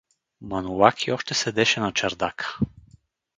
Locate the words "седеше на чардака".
1.33-2.57